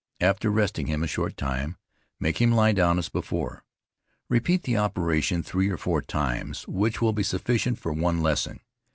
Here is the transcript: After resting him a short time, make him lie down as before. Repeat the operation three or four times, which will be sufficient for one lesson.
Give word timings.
After 0.19 0.49
resting 0.49 0.87
him 0.87 1.03
a 1.03 1.07
short 1.07 1.37
time, 1.37 1.77
make 2.19 2.39
him 2.41 2.51
lie 2.51 2.71
down 2.71 2.97
as 2.97 3.07
before. 3.07 3.63
Repeat 4.31 4.63
the 4.63 4.75
operation 4.75 5.43
three 5.43 5.69
or 5.69 5.77
four 5.77 6.01
times, 6.01 6.67
which 6.67 7.03
will 7.03 7.13
be 7.13 7.21
sufficient 7.21 7.77
for 7.77 7.93
one 7.93 8.19
lesson. 8.23 8.61